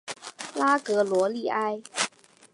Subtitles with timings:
[0.55, 1.79] 拉格罗利埃。